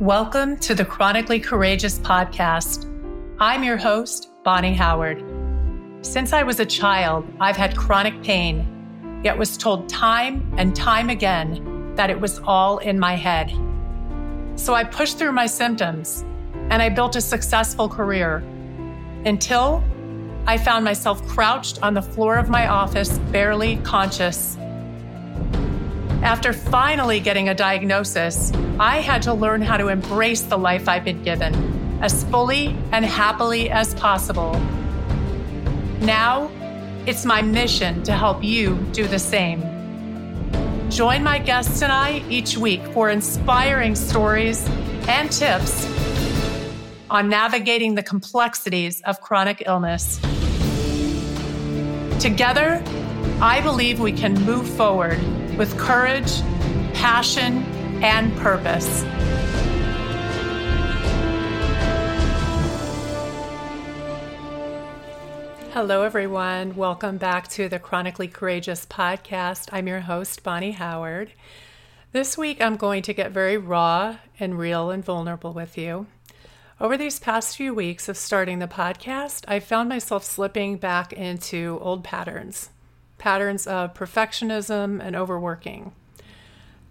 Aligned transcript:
Welcome 0.00 0.56
to 0.60 0.74
the 0.74 0.86
Chronically 0.86 1.38
Courageous 1.38 1.98
podcast. 1.98 2.86
I'm 3.38 3.62
your 3.62 3.76
host, 3.76 4.30
Bonni 4.42 4.72
Howard. 4.74 5.22
Since 6.00 6.32
I 6.32 6.42
was 6.42 6.58
a 6.58 6.64
child, 6.64 7.30
I've 7.38 7.58
had 7.58 7.76
chronic 7.76 8.22
pain, 8.22 9.20
yet 9.22 9.36
was 9.36 9.58
told 9.58 9.90
time 9.90 10.54
and 10.56 10.74
time 10.74 11.10
again 11.10 11.92
that 11.96 12.08
it 12.08 12.18
was 12.18 12.38
all 12.44 12.78
in 12.78 12.98
my 12.98 13.14
head. 13.14 13.52
So 14.58 14.72
I 14.72 14.84
pushed 14.84 15.18
through 15.18 15.32
my 15.32 15.44
symptoms 15.44 16.24
and 16.70 16.80
I 16.80 16.88
built 16.88 17.14
a 17.16 17.20
successful 17.20 17.86
career 17.86 18.38
until 19.26 19.84
I 20.46 20.56
found 20.56 20.82
myself 20.82 21.22
crouched 21.28 21.82
on 21.82 21.92
the 21.92 22.00
floor 22.00 22.38
of 22.38 22.48
my 22.48 22.68
office, 22.68 23.18
barely 23.32 23.76
conscious. 23.84 24.56
After 26.22 26.52
finally 26.52 27.18
getting 27.18 27.48
a 27.48 27.54
diagnosis, 27.54 28.52
I 28.78 28.98
had 28.98 29.22
to 29.22 29.32
learn 29.32 29.62
how 29.62 29.78
to 29.78 29.88
embrace 29.88 30.42
the 30.42 30.58
life 30.58 30.86
I've 30.86 31.02
been 31.02 31.22
given 31.22 31.98
as 32.02 32.24
fully 32.24 32.76
and 32.92 33.06
happily 33.06 33.70
as 33.70 33.94
possible. 33.94 34.52
Now, 36.00 36.50
it's 37.06 37.24
my 37.24 37.40
mission 37.40 38.02
to 38.02 38.12
help 38.12 38.44
you 38.44 38.76
do 38.92 39.06
the 39.06 39.18
same. 39.18 39.62
Join 40.90 41.22
my 41.22 41.38
guests 41.38 41.80
and 41.80 41.90
I 41.90 42.22
each 42.28 42.58
week 42.58 42.84
for 42.88 43.08
inspiring 43.08 43.94
stories 43.94 44.68
and 45.08 45.32
tips 45.32 45.86
on 47.08 47.30
navigating 47.30 47.94
the 47.94 48.02
complexities 48.02 49.00
of 49.02 49.22
chronic 49.22 49.62
illness. 49.64 50.20
Together, 52.20 52.82
I 53.40 53.62
believe 53.62 54.00
we 54.00 54.12
can 54.12 54.34
move 54.44 54.68
forward 54.68 55.18
with 55.60 55.76
courage, 55.76 56.40
passion, 56.94 57.62
and 58.02 58.34
purpose. 58.38 59.02
Hello, 65.74 66.02
everyone. 66.02 66.74
Welcome 66.76 67.18
back 67.18 67.48
to 67.48 67.68
the 67.68 67.78
Chronically 67.78 68.26
Courageous 68.26 68.86
podcast. 68.86 69.68
I'm 69.70 69.86
your 69.86 70.00
host, 70.00 70.42
Bonni 70.42 70.72
Howard. 70.72 71.34
This 72.12 72.38
week, 72.38 72.62
I'm 72.62 72.76
going 72.76 73.02
to 73.02 73.12
get 73.12 73.30
very 73.30 73.58
raw 73.58 74.16
and 74.38 74.58
real 74.58 74.90
and 74.90 75.04
vulnerable 75.04 75.52
with 75.52 75.76
you. 75.76 76.06
Over 76.80 76.96
these 76.96 77.18
past 77.18 77.58
few 77.58 77.74
weeks 77.74 78.08
of 78.08 78.16
starting 78.16 78.60
the 78.60 78.66
podcast, 78.66 79.44
I 79.46 79.60
found 79.60 79.90
myself 79.90 80.24
slipping 80.24 80.78
back 80.78 81.12
into 81.12 81.78
old 81.82 82.02
patterns 82.02 82.70
patterns 83.20 83.68
of 83.68 83.94
perfectionism 83.94 85.00
and 85.00 85.14
overworking. 85.14 85.92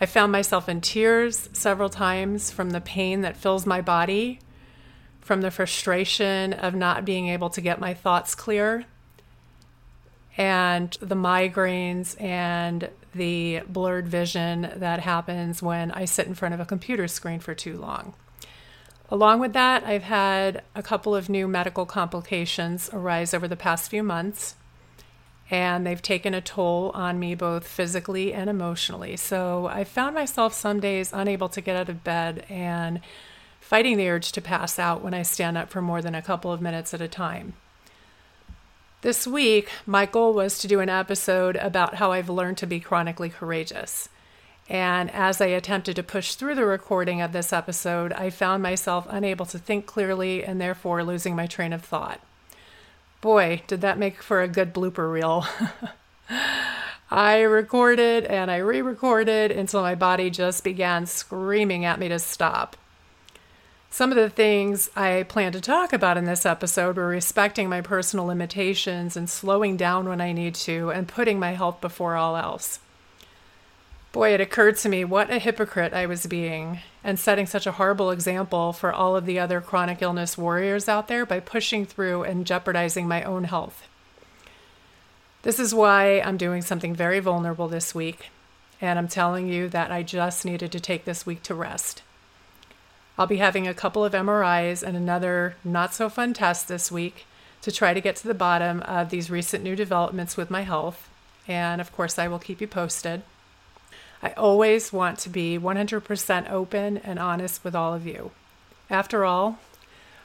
I 0.00 0.06
found 0.06 0.32
myself 0.32 0.68
in 0.68 0.80
tears 0.80 1.50
several 1.52 1.90
times 1.90 2.50
from 2.50 2.70
the 2.70 2.80
pain 2.80 3.20
that 3.20 3.36
fills 3.36 3.66
my 3.66 3.82
body, 3.82 4.38
from 5.20 5.42
the 5.42 5.50
frustration 5.50 6.54
of 6.54 6.74
not 6.74 7.04
being 7.04 7.28
able 7.28 7.50
to 7.50 7.60
get 7.60 7.78
my 7.78 7.92
thoughts 7.92 8.34
clear, 8.34 8.86
and 10.38 10.96
the 11.00 11.14
migraines 11.14 12.18
and 12.20 12.88
the 13.14 13.60
blurred 13.68 14.08
vision 14.08 14.72
that 14.76 15.00
happens 15.00 15.62
when 15.62 15.90
I 15.90 16.06
sit 16.06 16.26
in 16.26 16.34
front 16.34 16.54
of 16.54 16.60
a 16.60 16.64
computer 16.64 17.06
screen 17.06 17.40
for 17.40 17.54
too 17.54 17.76
long. 17.76 18.14
Along 19.10 19.40
with 19.40 19.52
that, 19.52 19.84
I've 19.84 20.04
had 20.04 20.62
a 20.74 20.82
couple 20.82 21.14
of 21.14 21.28
new 21.28 21.46
medical 21.46 21.84
complications 21.84 22.88
arise 22.92 23.34
over 23.34 23.46
the 23.46 23.56
past 23.56 23.90
few 23.90 24.02
months 24.02 24.54
and 25.50 25.86
they've 25.86 26.00
taken 26.00 26.34
a 26.34 26.40
toll 26.40 26.90
on 26.94 27.18
me 27.18 27.34
both 27.34 27.66
physically 27.66 28.32
and 28.32 28.48
emotionally. 28.48 29.16
So 29.16 29.66
I 29.66 29.84
found 29.84 30.14
myself 30.14 30.54
some 30.54 30.80
days 30.80 31.10
unable 31.12 31.48
to 31.50 31.60
get 31.60 31.76
out 31.76 31.88
of 31.88 32.04
bed 32.04 32.46
and 32.48 33.00
fighting 33.60 33.96
the 33.96 34.08
urge 34.08 34.32
to 34.32 34.40
pass 34.40 34.78
out 34.78 35.02
when 35.02 35.14
I 35.14 35.22
stand 35.22 35.58
up 35.58 35.70
for 35.70 35.82
more 35.82 36.02
than 36.02 36.14
a 36.14 36.22
couple 36.22 36.52
of 36.52 36.60
minutes 36.60 36.94
at 36.94 37.00
a 37.00 37.08
time. 37.08 37.54
This 39.02 39.26
week, 39.26 39.68
my 39.84 40.06
goal 40.06 40.32
was 40.32 40.58
to 40.58 40.68
do 40.68 40.80
an 40.80 40.88
episode 40.88 41.56
about 41.56 41.96
how 41.96 42.12
I've 42.12 42.28
learned 42.28 42.58
to 42.58 42.66
be 42.66 42.78
chronically 42.80 43.28
courageous. 43.28 44.08
And 44.68 45.10
as 45.10 45.40
I 45.40 45.46
attempted 45.46 45.96
to 45.96 46.02
push 46.02 46.34
through 46.34 46.54
the 46.54 46.64
recording 46.64 47.20
of 47.20 47.32
this 47.32 47.52
episode, 47.52 48.12
I 48.12 48.30
found 48.30 48.62
myself 48.62 49.06
unable 49.10 49.44
to 49.46 49.58
think 49.58 49.86
clearly 49.86 50.44
and 50.44 50.60
therefore 50.60 51.02
losing 51.02 51.34
my 51.34 51.46
train 51.46 51.72
of 51.72 51.82
thought. 51.82 52.20
Boy, 53.22 53.62
did 53.68 53.80
that 53.82 53.98
make 53.98 54.20
for 54.20 54.42
a 54.42 54.48
good 54.48 54.74
blooper 54.74 55.10
reel. 55.10 55.46
I 57.10 57.42
recorded 57.42 58.24
and 58.24 58.50
I 58.50 58.56
re 58.56 58.82
recorded 58.82 59.52
until 59.52 59.80
my 59.80 59.94
body 59.94 60.28
just 60.28 60.64
began 60.64 61.06
screaming 61.06 61.84
at 61.84 62.00
me 62.00 62.08
to 62.08 62.18
stop. 62.18 62.76
Some 63.90 64.10
of 64.10 64.16
the 64.16 64.28
things 64.28 64.90
I 64.96 65.22
plan 65.22 65.52
to 65.52 65.60
talk 65.60 65.92
about 65.92 66.16
in 66.16 66.24
this 66.24 66.44
episode 66.44 66.96
were 66.96 67.06
respecting 67.06 67.68
my 67.68 67.80
personal 67.80 68.24
limitations 68.26 69.16
and 69.16 69.30
slowing 69.30 69.76
down 69.76 70.08
when 70.08 70.20
I 70.20 70.32
need 70.32 70.56
to 70.56 70.90
and 70.90 71.06
putting 71.06 71.38
my 71.38 71.52
health 71.52 71.80
before 71.80 72.16
all 72.16 72.36
else. 72.36 72.80
Boy, 74.12 74.34
it 74.34 74.42
occurred 74.42 74.76
to 74.76 74.90
me 74.90 75.06
what 75.06 75.30
a 75.30 75.38
hypocrite 75.38 75.94
I 75.94 76.04
was 76.04 76.26
being 76.26 76.80
and 77.02 77.18
setting 77.18 77.46
such 77.46 77.66
a 77.66 77.72
horrible 77.72 78.10
example 78.10 78.74
for 78.74 78.92
all 78.92 79.16
of 79.16 79.24
the 79.24 79.38
other 79.38 79.62
chronic 79.62 80.02
illness 80.02 80.36
warriors 80.36 80.86
out 80.86 81.08
there 81.08 81.24
by 81.24 81.40
pushing 81.40 81.86
through 81.86 82.24
and 82.24 82.46
jeopardizing 82.46 83.08
my 83.08 83.22
own 83.22 83.44
health. 83.44 83.88
This 85.42 85.58
is 85.58 85.74
why 85.74 86.20
I'm 86.20 86.36
doing 86.36 86.60
something 86.60 86.94
very 86.94 87.20
vulnerable 87.20 87.68
this 87.68 87.94
week, 87.94 88.28
and 88.82 88.98
I'm 88.98 89.08
telling 89.08 89.48
you 89.48 89.70
that 89.70 89.90
I 89.90 90.02
just 90.02 90.44
needed 90.44 90.70
to 90.72 90.80
take 90.80 91.06
this 91.06 91.24
week 91.24 91.42
to 91.44 91.54
rest. 91.54 92.02
I'll 93.16 93.26
be 93.26 93.38
having 93.38 93.66
a 93.66 93.74
couple 93.74 94.04
of 94.04 94.12
MRIs 94.12 94.82
and 94.82 94.94
another 94.94 95.56
not 95.64 95.94
so 95.94 96.10
fun 96.10 96.34
test 96.34 96.68
this 96.68 96.92
week 96.92 97.26
to 97.62 97.72
try 97.72 97.94
to 97.94 98.00
get 98.00 98.16
to 98.16 98.28
the 98.28 98.34
bottom 98.34 98.82
of 98.82 99.08
these 99.08 99.30
recent 99.30 99.64
new 99.64 99.74
developments 99.74 100.36
with 100.36 100.50
my 100.50 100.62
health, 100.62 101.08
and 101.48 101.80
of 101.80 101.92
course, 101.92 102.18
I 102.18 102.28
will 102.28 102.38
keep 102.38 102.60
you 102.60 102.66
posted. 102.66 103.22
I 104.22 104.30
always 104.32 104.92
want 104.92 105.18
to 105.20 105.28
be 105.28 105.58
100% 105.58 106.50
open 106.50 106.98
and 106.98 107.18
honest 107.18 107.64
with 107.64 107.74
all 107.74 107.92
of 107.92 108.06
you. 108.06 108.30
After 108.88 109.24
all, 109.24 109.58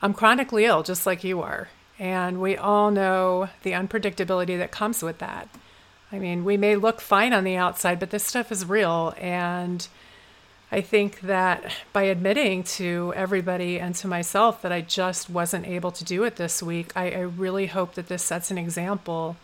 I'm 0.00 0.14
chronically 0.14 0.64
ill 0.64 0.82
just 0.82 1.06
like 1.06 1.22
you 1.22 1.42
are, 1.42 1.68
and 1.98 2.40
we 2.40 2.56
all 2.56 2.90
know 2.90 3.50
the 3.62 3.72
unpredictability 3.72 4.56
that 4.58 4.70
comes 4.70 5.02
with 5.02 5.18
that. 5.18 5.48
I 6.10 6.18
mean, 6.18 6.44
we 6.44 6.56
may 6.56 6.76
look 6.76 7.00
fine 7.00 7.32
on 7.32 7.44
the 7.44 7.56
outside, 7.56 7.98
but 7.98 8.10
this 8.10 8.24
stuff 8.24 8.50
is 8.52 8.66
real. 8.66 9.14
And 9.18 9.86
I 10.70 10.80
think 10.80 11.20
that 11.20 11.64
by 11.92 12.04
admitting 12.04 12.64
to 12.64 13.12
everybody 13.16 13.78
and 13.78 13.94
to 13.96 14.08
myself 14.08 14.62
that 14.62 14.72
I 14.72 14.80
just 14.82 15.30
wasn't 15.30 15.66
able 15.66 15.90
to 15.92 16.04
do 16.04 16.24
it 16.24 16.36
this 16.36 16.62
week, 16.62 16.92
I, 16.94 17.10
I 17.10 17.20
really 17.20 17.66
hope 17.66 17.94
that 17.94 18.08
this 18.08 18.22
sets 18.22 18.50
an 18.50 18.58
example 18.58 19.36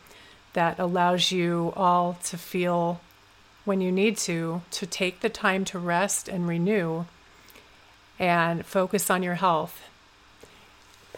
that 0.53 0.79
allows 0.79 1.31
you 1.31 1.73
all 1.77 2.19
to 2.25 2.39
feel 2.39 3.01
when 3.69 3.83
you 3.83 3.93
need 3.93 4.17
to, 4.17 4.63
to 4.71 4.87
take 4.87 5.21
the 5.21 5.29
time 5.29 5.63
to 5.67 5.79
rest 5.79 6.27
and 6.27 6.49
renew 6.49 7.05
and 8.19 8.65
focus 8.65 9.11
on 9.11 9.23
your 9.23 9.35
health. 9.35 9.83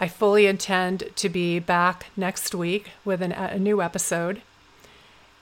I 0.01 0.09
fully 0.09 0.47
intend 0.47 1.11
to 1.15 1.29
be 1.29 1.61
back 1.61 2.07
next 2.17 2.55
week 2.55 2.91
with 3.05 3.23
an, 3.23 3.31
a 3.33 3.59
new 3.59 3.81
episode. 3.81 4.43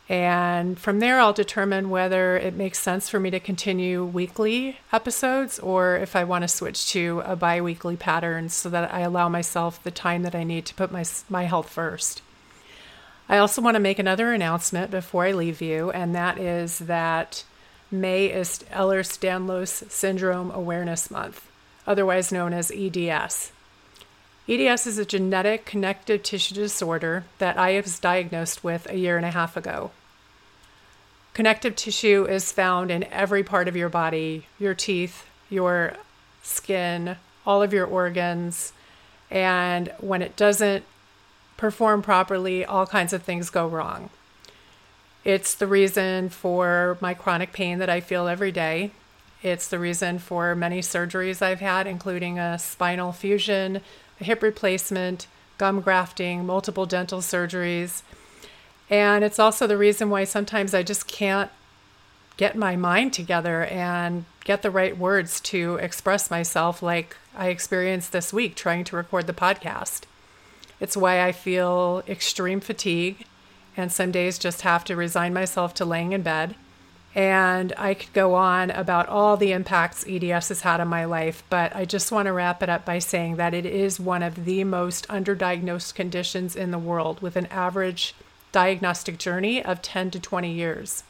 And 0.09 0.79
from 0.79 1.01
there, 1.01 1.19
I'll 1.19 1.33
determine 1.33 1.91
whether 1.91 2.37
it 2.37 2.55
makes 2.55 2.79
sense 2.79 3.09
for 3.09 3.19
me 3.19 3.31
to 3.31 3.41
continue 3.41 4.05
weekly 4.05 4.79
episodes 4.93 5.59
or 5.59 5.97
if 5.97 6.15
I 6.15 6.25
want 6.25 6.43
to 6.43 6.49
switch 6.49 6.91
to 6.93 7.23
a 7.25 7.37
bi 7.37 7.61
weekly 7.61 7.97
pattern 7.97 8.51
so 8.51 8.69
that 8.69 8.93
I 8.93 9.01
allow 9.01 9.29
myself 9.29 9.83
the 9.83 9.91
time 9.91 10.23
that 10.25 10.35
I 10.35 10.45
need 10.45 10.67
to 10.67 10.75
put 10.75 10.93
my, 10.93 11.05
my 11.31 11.45
health 11.45 11.71
first. 11.71 12.21
I 13.29 13.39
also 13.39 13.61
want 13.61 13.75
to 13.75 13.81
make 13.81 13.99
another 13.99 14.33
announcement 14.33 14.91
before 14.91 15.27
I 15.27 15.33
leave 15.33 15.61
you, 15.61 15.91
and 15.91 16.15
that 16.15 16.39
is 16.39 16.79
that 16.79 17.45
May 17.91 18.27
is 18.27 18.65
Ehlers 18.73 19.19
Danlos 19.19 19.91
Syndrome 19.91 20.51
Awareness 20.51 21.11
Month, 21.11 21.47
otherwise 21.87 22.33
known 22.33 22.55
as 22.55 22.71
EDS. 22.71 23.53
EDS 24.49 24.87
is 24.87 24.99
a 24.99 25.05
genetic 25.05 25.67
connective 25.67 26.23
tissue 26.23 26.55
disorder 26.55 27.25
that 27.37 27.59
I 27.59 27.79
was 27.79 27.99
diagnosed 27.99 28.65
with 28.65 28.89
a 28.89 28.97
year 28.97 29.19
and 29.19 29.27
a 29.27 29.31
half 29.31 29.59
ago. 29.59 29.91
Connective 31.35 31.77
tissue 31.77 32.27
is 32.27 32.51
found 32.51 32.91
in 32.91 33.05
every 33.05 33.45
part 33.45 33.69
of 33.69 33.77
your 33.77 33.91
body 33.91 34.47
your 34.59 34.75
teeth, 34.75 35.27
your 35.51 35.93
skin, 36.43 37.17
all 37.47 37.63
of 37.63 37.75
your 37.75 37.87
organs. 37.87 38.73
And 39.31 39.93
when 40.01 40.23
it 40.23 40.35
doesn't 40.35 40.85
perform 41.59 42.01
properly, 42.01 42.65
all 42.65 42.87
kinds 42.87 43.13
of 43.13 43.23
things 43.23 43.51
go 43.51 43.69
wrong. 43.69 44.09
It's 45.25 45.55
the 45.55 45.67
reason 45.67 46.31
for 46.31 46.97
my 47.03 47.13
chronic 47.13 47.53
pain 47.53 47.79
that 47.81 47.91
I 47.91 48.01
feel 48.01 48.29
every 48.29 48.51
day. 48.51 48.93
It's 49.43 49.69
the 49.69 49.79
reason 49.79 50.19
for 50.19 50.55
many 50.55 50.81
surgeries 50.81 51.43
I've 51.43 51.61
had, 51.61 51.87
including 51.87 52.39
a 52.39 52.59
spinal 52.59 53.13
fusion, 53.13 53.83
a 54.21 54.25
hip 54.25 54.43
replacement, 54.43 55.27
gum 55.59 55.83
grafting, 55.83 56.47
multiple 56.47 56.87
dental 56.87 57.21
surgeries. 57.21 58.03
And 58.89 59.23
it's 59.23 59.39
also 59.39 59.67
the 59.67 59.77
reason 59.77 60.09
why 60.09 60.25
sometimes 60.25 60.73
I 60.73 60.83
just 60.83 61.07
can't 61.07 61.51
get 62.37 62.57
my 62.57 62.77
mind 62.77 63.13
together 63.13 63.65
and 63.65 64.25
get 64.45 64.63
the 64.63 64.71
right 64.71 64.97
words 64.97 65.41
to 65.41 65.75
express 65.77 66.31
myself 66.31 66.83
like 66.83 67.17
I 67.37 67.49
experienced 67.49 68.13
this 68.13 68.33
week 68.33 68.55
trying 68.55 68.85
to 68.85 68.97
record 68.97 69.27
the 69.27 69.33
podcast. 69.33 70.03
It's 70.81 70.97
why 70.97 71.25
I 71.25 71.33
feel 71.33 72.03
extreme 72.09 72.61
fatigue 72.61 73.25
and 73.79 73.93
some 73.93 74.11
days 74.11 74.39
just 74.39 74.63
have 74.63 74.85
to 74.85 74.97
resign 74.97 75.33
myself 75.33 75.73
to 75.75 75.85
laying 75.85 76.13
in 76.13 76.23
bed. 76.23 76.57
And 77.15 77.73
I 77.79 77.95
could 77.95 78.13
go 78.13 78.35
on 78.35 78.71
about 78.71 79.09
all 79.09 79.37
the 79.37 79.53
impacts 79.53 80.05
EDS 80.07 80.49
has 80.49 80.61
had 80.61 80.81
on 80.81 80.89
my 80.89 81.05
life, 81.05 81.43
but 81.49 81.75
I 81.75 81.85
just 81.85 82.13
want 82.13 82.27
to 82.27 82.33
wrap 82.33 82.63
it 82.63 82.69
up 82.69 82.85
by 82.85 82.99
saying 82.99 83.37
that 83.37 83.55
it 83.55 83.65
is 83.65 83.99
one 83.99 84.23
of 84.23 84.45
the 84.45 84.65
most 84.65 85.07
underdiagnosed 85.09 85.95
conditions 85.95 86.55
in 86.55 86.71
the 86.71 86.79
world 86.79 87.21
with 87.23 87.37
an 87.37 87.47
average 87.47 88.15
diagnostic 88.53 89.19
journey 89.19 89.65
of 89.65 89.81
10 89.81 90.11
to 90.13 90.21
20 90.21 90.53
years. 90.53 91.05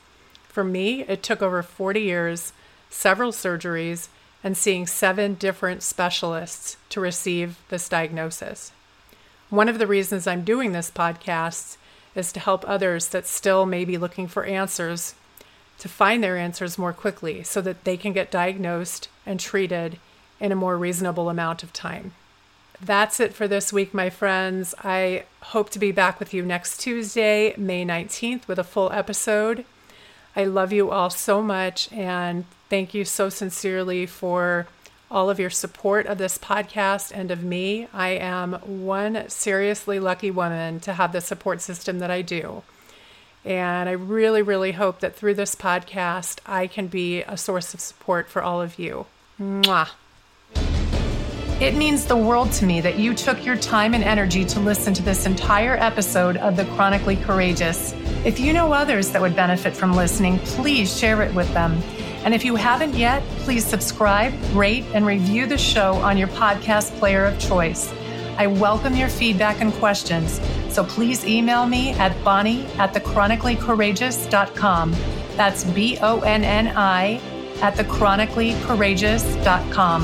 For 0.45 0.63
me, 0.63 1.03
it 1.03 1.23
took 1.23 1.43
over 1.43 1.63
40 1.63 2.01
years, 2.01 2.53
several 2.91 3.33
surgeries, 3.33 4.09
and 4.45 4.57
seeing 4.57 4.87
seven 4.87 5.35
different 5.35 5.83
specialists 5.83 6.77
to 6.91 7.01
receive 7.01 7.59
this 7.71 7.89
diagnosis. 7.89 8.73
One 9.51 9.69
of 9.69 9.79
the 9.79 9.87
reasons 9.87 10.27
I'm 10.27 10.45
doing 10.45 10.73
this 10.73 10.91
podcast 10.91 11.79
is 12.15 12.33
to 12.33 12.41
help 12.41 12.69
others 12.69 13.09
that 13.09 13.27
still 13.27 13.65
may 13.65 13.85
be 13.85 13.97
looking 13.97 14.29
for 14.29 14.45
answers 14.45 15.15
to 15.79 15.89
find 15.89 16.23
their 16.23 16.37
answers 16.37 16.77
more 16.77 16.93
quickly 16.93 17.43
so 17.43 17.61
that 17.63 17.85
they 17.85 17.97
can 17.97 18.13
get 18.13 18.31
diagnosed 18.31 19.09
and 19.25 19.41
treated 19.41 19.99
in 20.41 20.53
a 20.53 20.57
more 20.57 20.77
reasonable 20.77 21.31
amount 21.31 21.63
of 21.63 21.73
time. 21.73 22.13
That's 22.81 23.21
it 23.21 23.33
for 23.33 23.49
this 23.49 23.73
week, 23.73 23.95
my 23.95 24.11
friends. 24.11 24.75
I 24.85 25.25
hope 25.41 25.71
to 25.71 25.79
be 25.79 25.93
back 25.93 26.21
with 26.21 26.35
you 26.35 26.45
next 26.45 26.79
Tuesday, 26.79 27.55
May 27.57 27.85
19th, 27.85 28.47
with 28.49 28.59
a 28.59 28.65
full 28.65 28.93
episode. 28.93 29.65
I 30.37 30.45
love 30.45 30.73
you 30.73 30.91
all 30.91 31.11
so 31.11 31.43
much 31.43 31.91
and 31.93 32.45
thank 32.69 32.93
you 32.93 33.05
so 33.05 33.29
sincerely 33.29 34.07
for 34.07 34.67
all 35.11 35.31
of 35.31 35.39
your 35.39 35.51
support 35.51 36.07
of 36.07 36.19
this 36.19 36.39
podcast 36.39 37.13
and 37.15 37.31
of 37.31 37.43
me. 37.43 37.89
I 37.93 38.11
am 38.11 38.55
one 38.85 39.29
seriously 39.29 40.01
lucky 40.01 40.31
woman 40.31 40.81
to 40.81 40.93
have 40.93 41.13
the 41.13 41.21
support 41.21 41.61
system 41.61 41.99
that 42.01 42.11
I 42.11 42.23
do. 42.23 42.63
And 43.45 43.89
I 43.89 43.93
really, 43.93 44.43
really 44.43 44.73
hope 44.73 45.01
that 45.01 45.15
through 45.15 45.35
this 45.35 45.55
podcast, 45.55 46.41
I 46.45 46.67
can 46.67 46.89
be 46.89 47.23
a 47.23 47.37
source 47.37 47.73
of 47.73 47.81
support 47.81 48.29
for 48.29 48.43
all 48.43 48.61
of 48.61 48.79
you. 48.79 49.07
Mwah. 49.41 49.89
It 51.61 51.75
means 51.75 52.05
the 52.05 52.17
world 52.17 52.53
to 52.53 52.67
me 52.67 52.81
that 52.83 53.01
you 53.01 53.15
took 53.15 53.45
your 53.45 53.57
time 53.57 53.95
and 53.95 54.05
energy 54.05 54.45
to 54.45 54.61
listen 54.61 54.95
to 54.95 55.03
this 55.03 55.27
entire 55.27 55.77
episode 55.77 56.37
of 56.37 56.57
The 56.57 56.65
Chronically 56.77 57.17
Courageous. 57.17 57.95
If 58.25 58.39
you 58.39 58.53
know 58.53 58.73
others 58.73 59.11
that 59.11 59.21
would 59.21 59.35
benefit 59.35 59.75
from 59.75 59.93
listening, 59.93 60.39
please 60.41 60.97
share 60.97 61.21
it 61.23 61.35
with 61.35 61.53
them. 61.55 61.83
And 62.25 62.35
if 62.35 62.45
you 62.45 62.57
haven't 62.57 62.95
yet, 62.95 63.23
please 63.39 63.65
subscribe, 63.65 64.35
rate, 64.55 64.85
and 64.93 65.07
review 65.07 65.47
the 65.47 65.59
show 65.59 65.95
on 65.95 66.19
your 66.19 66.29
podcast 66.29 66.91
player 66.99 67.25
of 67.25 67.39
choice. 67.39 67.91
I 68.37 68.47
welcome 68.47 68.95
your 68.95 69.09
feedback 69.09 69.61
and 69.61 69.73
questions, 69.75 70.41
so 70.69 70.85
please 70.85 71.25
email 71.25 71.67
me 71.67 71.91
at 71.93 72.13
bonni 72.25 72.65
at 72.79 72.93
thechronicallycourageous.com. 72.95 74.93
That's 75.37 75.65
B 75.65 75.99
O 76.01 76.21
N 76.21 76.45
N 76.45 76.69
I 76.77 77.21
at 77.61 77.75
thechronicallycourageous.com. 77.75 80.03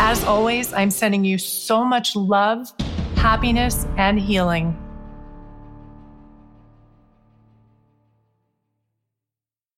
As 0.00 0.24
always, 0.24 0.72
I'm 0.72 0.90
sending 0.90 1.24
you 1.24 1.38
so 1.38 1.84
much 1.84 2.16
love, 2.16 2.72
happiness, 3.16 3.86
and 3.96 4.18
healing. 4.18 4.76